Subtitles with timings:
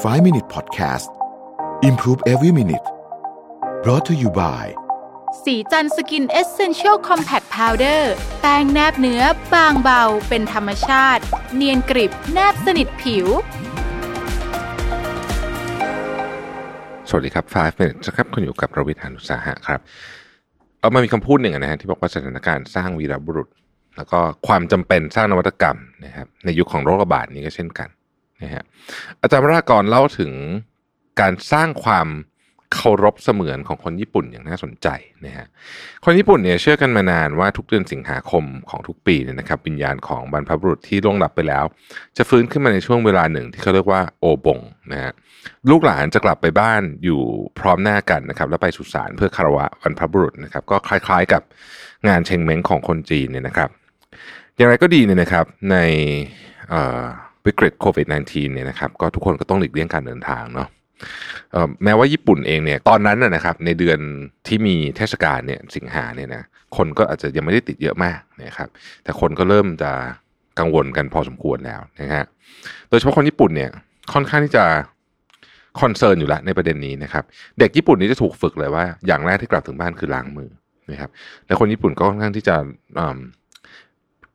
[0.00, 1.10] 5 Minute Podcast
[1.82, 2.86] Improve Every Minute
[3.82, 4.64] brought to you by
[5.44, 9.22] ศรีจันทร์ Skin Essential Compact Powder แป้งแนบเนื้อ
[9.54, 11.22] บางเบา เป็นธรรมชาติ
[11.56, 13.26] เนียนกริบแนบสนิทผิว
[17.08, 19.80] สวัสดีครับ 5 minutes ครับ คุณอยู่กับประวิทยานุสาหะครับ
[20.80, 23.48] เออมันมีคำพูดหนึ่งนะฮะที่บอกว่าสถานการณ์สร้างวีรบุรุษ
[23.96, 27.90] แล้วก็ความจำเป็นสร้างนวัตกรรมนะครับในยุคของโรคระบาดนี้ก็เช่นกัน
[28.42, 28.62] นะฮะ
[29.22, 30.32] อาจารย์วรากรเล่าถึง
[31.20, 32.08] การสร้างความ
[32.74, 34.88] เคารพเสมือนของคนญี่ปุ่นอย่างน่าสนใจ
[35.26, 35.46] นะฮะ
[36.04, 41.64] คนญี่ปุ่นเนี่ยเชื่อกันมานานว่าทุกเดือนสิงหาคมของทุกปีเนี่ยนะครับวิญญาณของบรรพบุรุษที่ล่วงลับไปแล้ว
[42.16, 44.60] จะฟื้นขึ้นมาในช่วงเวลาหนึ่งที่เขาเรียกว่าโอบง
[44.92, 45.12] นะฮะ
[45.70, 47.20] ลูกหลานจะกลับไปบ้านอยู่
[47.58, 51.42] พร้อมหน้ากันนะครับแล้วไปสุสานเพื่อคารวะบรรพบุรุษนะครับก็คล้ายๆกับ
[52.08, 53.70] งานเชงเม้งของคนจีนเนี่ยนะครับ
[54.56, 55.76] อย่างไรก็ดีเนี่ยนะครับใน
[56.70, 57.02] เอ่อ
[57.46, 60.68] วิกฤตโควิด -19 เนี่ยนะครับก็ทุกคนก็ต้องหลีกเลี่ยงการเดินทางเนาะ
[61.84, 63.98] แม้ว่าญี่ปุ่นเองเนี่ยตอนนั้นนะครับ ในเดือน
[64.46, 66.42] ที่มีเทศกาลเนี่ยสิงหาเนี่ยนะ
[66.76, 68.68] คนก็อาจจะยังไม่ได้ติดเยอะมากนะครับ
[69.04, 69.92] แต่คนก็เริ่มจะ
[70.58, 72.24] กังวลกันพอสมควรแล้วนะฮะ
[72.88, 73.70] โดยเฉพาะคนญี่ปุ่นเนี่ย
[74.12, 74.64] ค่อนข้างที่จะ
[75.80, 77.24] คอนเซิร์นอยู่แล้วในประเด็นนี้นะครับ
[77.58, 80.50] เด็กญี่ปุ่นนี่จะถูกฝึกเลยว่า อย่างแรกที่กลับถึงบ้านคือล้างมือ
[80.90, 81.10] นะครับ
[81.46, 82.56] และคนญี่ปุ่นก็ค่อนข้างที่จะ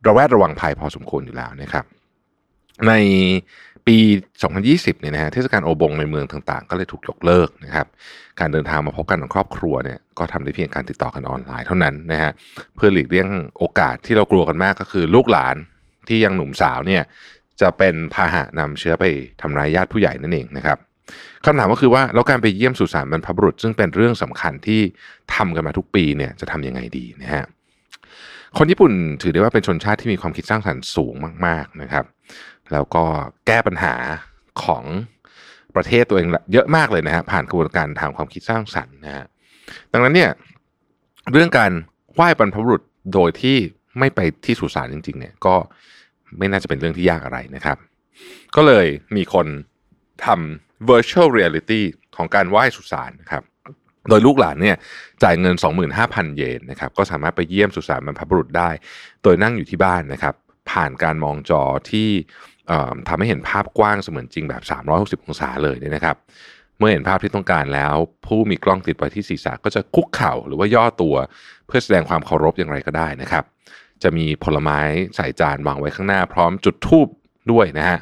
[0.06, 1.84] ระแวดระวังภัยพอสมควรอยู่แล้วนะครับ
[2.86, 2.92] ใน
[3.86, 3.96] ปี
[4.48, 7.86] 2020 เนี่ยนะฮะเทศกาลโอบงในเมืองต่างๆ ก็เลยถูกยกเลิกนะครับ
[8.40, 12.30] การเดินทางมาพบกันของครอบครัวเนี่ยก็ทำได้เพียงการติดต่อกันออนไลน์เท่านั้นนะฮะ
[12.76, 15.56] เพื่อหลีกเลี่ยงโอกาสที่เรากลัวกันมากก็คือลูกหลาน
[16.08, 17.02] ที่ยังหนุ่มสาวเนี่ย
[17.60, 19.04] จะเป็นพาหะนำเชื้อไป
[19.40, 20.78] ทำร้ายญาติผู้ใหญ่นั่นเองนะครับ
[21.44, 24.80] คำถามก็คือว่าแล้วการไปเยี่ยมสุสานบรรพบุรุษ ซึ่งเป็นเรื่องสำคัญที่
[25.34, 27.44] ทำกันมาทุกปีเนี่ยจะทำยังไงดีนะฮะ
[28.58, 31.14] คนญี่ปุ่นถือได้ว่าเป็นชนชาติที่มีความคิดสร้างสรรค์สูง
[31.46, 32.04] มาก ๆนะครับ
[32.72, 33.04] แล้วก็
[33.46, 33.94] แก้ปัญหา
[34.64, 34.84] ของ
[35.76, 39.26] ประเทศตัวเองเยอะมากเลยนะฮะผ่านกระบวนการทางความคิดสร้างสรรค์นะฮะ
[39.92, 40.30] ดังนั้นเนี่ย
[41.32, 41.72] เรื่องการ
[42.14, 42.82] ไหว้บรรพบุรุษ
[43.14, 43.56] โดยที่
[43.98, 45.54] ไม่ไปที่สุสานจริง ๆ เนี่ยก็
[46.38, 47.78] ไม่น่าจะเป็นเรื่องที่ยากอะไรนะครับ
[48.56, 48.86] ก็เลย
[49.16, 49.46] มีคน
[50.24, 51.82] ทำ virtual reality
[52.16, 53.42] ของการไหว้สุสานนะครับ
[54.08, 54.76] โดยลูกหลานเนี่ย
[55.22, 55.54] จ่ายเงิน
[55.96, 58.70] 25,000 เยนนะครับ ก็สามารถไปเยี่ยมสุสานบรรพบุรุษได้
[59.22, 60.34] โดยนั่งอยู่ที่บ้านนะครับ
[60.70, 62.08] ผ่านการมองจอที่
[63.08, 64.62] ทำให้เห็นภาพกว้างเสมือนจริงแบบ
[65.20, 66.16] 360 องศาเลยเนี่ยนะครับ
[66.78, 67.94] เมื่อเห็นภาพที่ต้องการแล้ว
[68.26, 71.14] ผู้มีกล้องติดไว้ที่ศีรษะก็จะคุกเข่าหรือว่าย่อตัว
[71.66, 73.44] เพื่อแสดงความเคารพอย่างไรก็ได้นะครับ
[74.02, 74.78] จะมีผลไม้
[75.16, 77.08] ใส่จานวางไว้ข้างหน้าพร้อมจุดธูป
[77.52, 77.98] ด้วยนะฮะ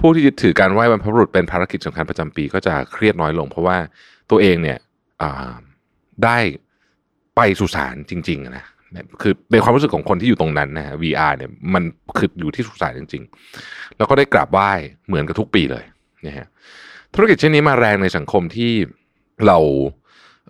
[0.00, 3.76] ผู้ที่ยึดถือการไหว้บรรพบุรุษเป็นภารกิจสำคัญประจำปีก็จะเครียดน้อยลง เพราะว่า
[4.30, 4.78] ตัวเองเนี่ย
[6.24, 6.38] ได้
[7.36, 8.64] ไปสุสานจริงๆนะ
[9.22, 11.82] คือเป็นความรู้สึกของคนที่อยู่ตรงนั้นนะฮะ VR เนี่ยมัน
[12.18, 13.22] คืออยู่ที่สุสานจริง
[13.60, 14.70] ๆ แล้วก็ได้กราบไหว้
[15.06, 15.84] เหมือนกับทุกปีเลย
[16.26, 16.46] นะฮะ
[17.14, 18.72] ธุรกิจเช่นนี้มาแรงในสังคมที่
[19.46, 19.58] เรา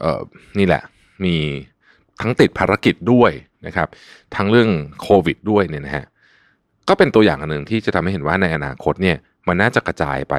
[0.00, 0.20] เอ่อ
[0.58, 0.82] นี่แหละ
[1.24, 1.36] มี
[2.20, 3.32] ทั้งติดภารกิจด้วย
[3.66, 3.88] นะครับ
[4.36, 4.70] ทั้งเรื่อง
[5.02, 6.04] โควิดด้วยเนี่ยนะฮะ
[6.88, 9.16] ก็เป็นตัวอย่างอันหนึ่งที่จะทำให้เห็นว่าในอนาคตเนี่ย
[9.48, 10.34] มันน่าจะกระจายไป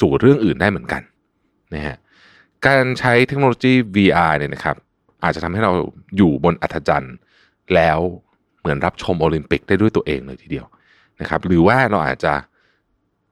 [0.00, 1.02] สู่เรื่องอื่นได้เหมือนกัน
[1.74, 1.96] นะฮะ
[2.66, 4.76] การใช้เทคโนโลยี VR เนี่ยนะครับ
[5.24, 5.72] อาจจะทำให้เรา
[6.16, 7.14] อยู่บนอัธจันทร์
[7.74, 7.98] แล้ว
[8.60, 10.66] เหมือนรับชมโอลิมปิกได้ด้วยตัวเองเลยทีเดียว
[11.20, 12.34] นะครับ หรือว่าเราอาจจะ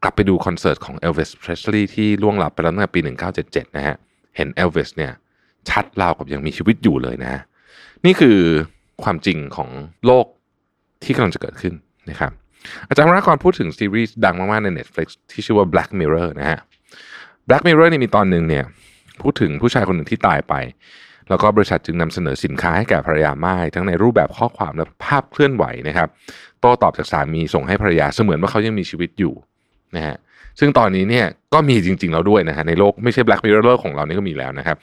[0.03, 3.01] กลับไปดูคอนเสิร์ตของ Elvis Presley ที่ล่วงลับไปแล้วตั้งแต่ปี
[3.39, 3.97] 1977 นะฮะ
[4.37, 5.13] เห็น Elvis เนี่ย
[5.69, 7.35] ชัดราวกับยังมีชีวิตอยู่เลยนะ
[8.05, 8.39] นี่คือ
[9.03, 9.71] ความจริงของ
[10.07, 10.27] โลก
[11.05, 11.75] ที่กำลังจะเกิดขึ้น
[12.11, 12.33] นะครับ
[12.89, 16.61] อาจารย์วรากรพูดถึงซีรีส์ดังมากๆใน Netflix ที่ชื่อว่า Black Mirror นะฮะ
[17.49, 18.65] Black Mirror นี่มีตอนหนึ่งเนี่ย
[19.23, 20.55] พูดถึงผู้ชายคนหนึ่งที่ตายไป
[21.29, 26.09] แล้วก็บริษัทจึงนำเสนอสินค้าให้แก่ภรรยาไม่ายทั้งในรูปแบบข้อความและภาพเคลื่อนไหวนะครับ
[26.61, 29.35] โต้ตอบจากสามีส่งให้ภรรยาเสมือนว่าเขายังมีชีวิตอยู่
[29.97, 30.17] นะฮะ
[30.61, 34.77] ซึ่งตอนนี้เนี่ยก็มีจริงๆแล้วด้วยนะฮะในโลกไม่ใช่ Black Mirror ของเรานี่ก็มีแล้วนะครับ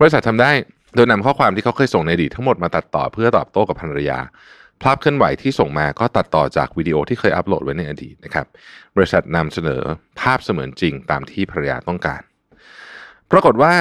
[0.00, 0.50] บริษัททำได้
[0.94, 4.18] โดยนำข้อความที่เขาเคยส่งในอดีตทั้งหมดมาตัดต่อเพื่อตอบโต้กับภรรยา
[4.82, 8.46] ภาพเคลื่อนไหวที่ส่งมาก็ตัดต่อจากวิดีโอที่เคยอัปโหลดไว้ในอดีตนะครับ
[8.96, 9.82] บริษัทนำเสนอ
[10.20, 12.22] ภาพเสมือนจริงตามที่ภรรยาต้องการ
[13.30, 13.74] ปรากฏว่า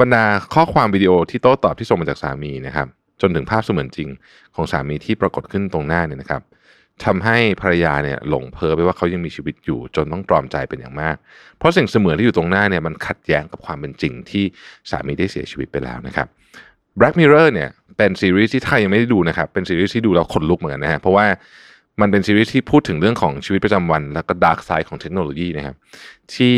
[0.00, 0.24] บรรดา
[0.54, 2.86] ข้อความวิดีโอที่โต้ตอบที่ส่งมาจากสามีนะครับ
[3.20, 4.08] จนถึงภาพเสมือนจริง
[4.54, 6.42] ของสามีที่ปรากฏขึ้นตรงหน้าเนี่ยนะครับ
[7.04, 11.16] ทำให้ภรรยาเนี่ยหลงเพ้อไปว่าเขายังมีชีวิตอยู่ จนต้องตรอมใจเป็นอย่างมาก
[11.58, 14.44] เพราะสิ่งเสมือนที่อยู่ตรงหน้าเนี่ยมันขัดแย้งกับความเป็นจริงที่
[14.90, 16.26] สามีได้เสียชีวิตไปแล้วนะครับ
[16.98, 21.26] Black Mirror เนี่ยเป็นซีรีส์ที่ถ้ายังไม่ได้ดูนะครับ เป็นซีรีส์ที่ดูแล้วขนลุกเหมือนกันนะฮะเพราะว่า
[22.00, 25.76] มันเป็นซีรีส์ที่พูดถึงเรื่องของชีวิตประจำวัน แล้วก็ดาร์กไซด์ของเทคโนโลยีนะครับ
[26.34, 26.56] ที่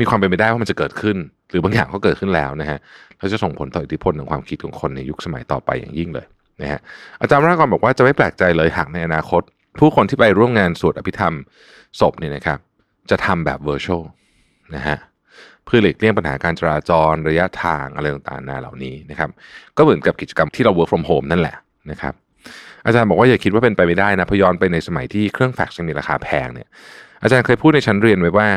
[0.00, 1.16] มีความเป็นไปได้ว่ามันจะเกิดขึ้น
[1.50, 2.78] หรือบางอย่างก็เกิดขึ้นแล้วนะฮะ
[3.18, 6.26] แล้วจะส่งผลต่ออิทธิพลของความคิดของคนในยุคสมัยต่อไปอย่างยิ่งเลย
[6.62, 6.80] นะฮะ
[7.20, 9.42] อาจารย์รากรบอกว่าจะไม่แปลกใจเลยหากในอนาคต
[9.78, 11.34] ผู้คนที่ไปร่วมงานสวดอภิธรรม
[12.00, 12.58] ศพเนี่ยนะครับ
[13.10, 14.02] จะทำแบบเวอร์ชวล
[14.74, 14.96] นะฮะ
[15.64, 19.30] เพื่อหลีกเลี่ยงปัญหาการจราจรระยะทางอะไรต่างๆนาเหล่านี้นะครับ
[19.76, 21.56] ก็เหมือนกับกิจกรรมที่เรา work from home นั่นแหละ
[21.90, 22.14] นะครับ
[22.86, 26.68] อาจารย์บอกว่าอย่าคิดว่าเป็นไปไม่ได้นะพย้อนไปในสมัยที่เครื่องแฟกซ์ยังมีราคาแพงเนี่ย
[27.22, 28.48] อาจารย์เคยพูดในชั้นเรียนไว้ว่า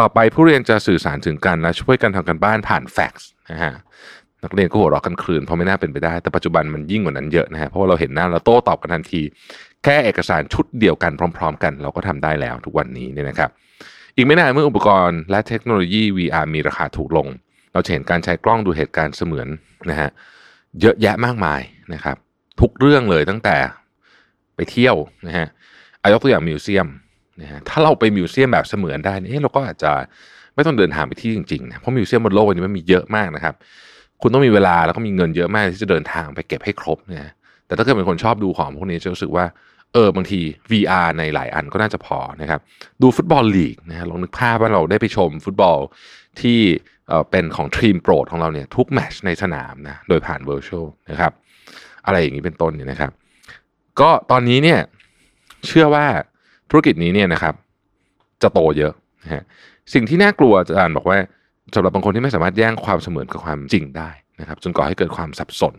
[0.00, 3.72] ต่อไปผู้เรียนจะสื่อสารถึงกันและช่วยกันทำกันบ้านผ่านแฟกซ์นะฮะ
[4.44, 9.22] นักเรียนก็หัวเราะกันคลืนเพราะไม่น่าเป็นไปได้ แต่ปัจจุบันมันยิ่งกว่านั้นเยอะนะฮะเพราะว่าเราเห็นหน้าเราโต้ตอบกันทันที
[9.84, 13.50] แค่เอกสารชุดเดียวกันพร้อม ๆ กันเราก็ทำได้แล้วทุกวันนี้เนี่ยนะครับ
[14.16, 17.26] อีกไม่นานเมื่ออุปกรณ์และเทคโนโลยี VR มีราคาถูกลง
[17.72, 19.48] เราจะเห็นการใช้กล้องดูเหตุการณ์เสมือน
[19.90, 20.10] นะฮะ
[20.80, 21.60] เยอะแยะมากมาย
[21.94, 22.16] นะครับ
[22.60, 23.56] ทุกเรื่องเลยตั้งแต่
[24.56, 24.96] ไปเที่ยว
[25.26, 25.46] นะฮะ
[26.02, 26.88] อายกตัวอย่าง museum
[27.40, 29.92] นะฮะถ้าเราไป museum แบบเสมือนได้เนี่ยเราก็อาจจะ
[30.54, 33.54] ไม่ต้องเดินทางไปที่จริงๆนะเพราะ museum บนโลกนี้มันมีเยอะมากนะครับ
[34.22, 37.32] คุณต้องมีเวลาแล้วก็มีเงินเยอะมากที่จะเดินทางไปเก็บให้ครบนะ
[37.66, 39.44] แต่ถ้าเกิดเป็นคนชอบดูของพวกนี้จะรู้สึกว่า
[39.92, 40.40] เออบางที
[40.70, 42.60] VR ในหลายอันก็น่าจะพอนะครับ
[43.02, 45.78] ดูฟุตบอลลีกนะฮะลองนึกภาพว่าเราได้ไปชมฟุตบอล
[46.40, 46.58] ที่
[47.08, 51.32] เออเป็นของทีมโปรดของเราเนี่ยทุก match ในสนามนะโดยผ่าน virtual นะครับ
[52.06, 53.10] อะไรอย่างนี้เป็นต้นเนี่ยนะครับ
[54.00, 54.80] ก็ตอนนี้เนี่ย
[55.66, 56.06] เชื่อว่า
[56.72, 57.54] ธุรกิจนี้เนี่ยนะครับ
[58.42, 58.92] จะโตเยอะ
[59.24, 59.42] นะฮะ
[59.94, 61.18] สิ่งที่น่ากลัวอาจารย์บอกว่า
[61.74, 64.10] สำหรับบางคนที่ไม่สามารถแย่งความเสมือนกับความจริงได้
[64.40, 65.74] นะครับ จนก่อให้เกิดความสับสน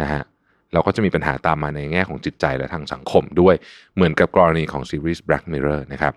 [0.00, 0.22] นะฮะ
[0.72, 3.54] เราก็จะมีปัญหาตามมาในแง่ของจิตใจและทางสังคมด้วย
[3.94, 6.12] เหมือนกับกรณีของซีรีส์ Black Mirror นะครับ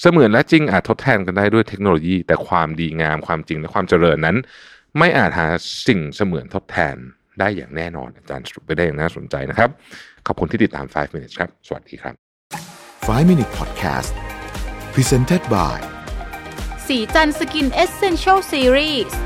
[0.00, 4.36] เสมือนและจริงอาจทดแทนกันได้ด้วยเทคโนโลยี แต่ความดีงามความจริงและความเจริญนั้น
[4.98, 5.46] ไม่อาจหา
[5.86, 6.96] สิ่งเสมือนทดแทน
[7.40, 9.70] ได้อย่างแน่นอนอาจารย์สรุปไปได้อย่างน่าสนใจนะครับ
[10.26, 12.21] ขอบคุณที่ติดตาม 5 minutes ครับ สวัสดีครับ
[13.01, 14.13] 5 Minute Podcast
[14.93, 15.77] Presented by
[16.87, 19.17] สีจันสกินเอเซนเชลซีรีส์